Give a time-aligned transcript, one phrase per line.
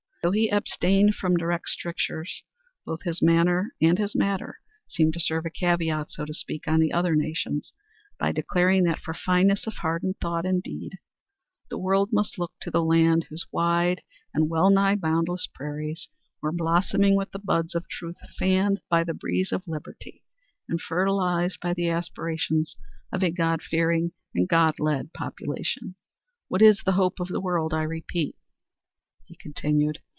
[0.23, 2.43] Though he abstained from direct strictures,
[2.85, 6.79] both his manner and his matter seemed to serve a caveat, so to speak, on
[6.79, 7.73] the other nations
[8.19, 10.99] by declaring that for fineness of heart and thought, and deed,
[11.71, 16.07] the world must look to the land "whose wide and well nigh boundless prairies
[16.39, 20.21] were blossoming with the buds of truth fanned by the breeze of liberty
[20.69, 22.77] and fertilized by the aspirations
[23.11, 25.95] of a God fearing and a God led population.
[26.47, 28.35] What is the hope of the world, I repeat?"
[29.25, 29.97] he continued.